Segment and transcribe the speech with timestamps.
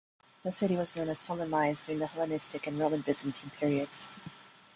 [0.41, 4.09] The city was known as "Ptolemais" during the Hellenistic and Roman-Byzantine periods.